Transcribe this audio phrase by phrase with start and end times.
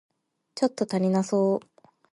[0.55, 1.59] ちょっと足りなそう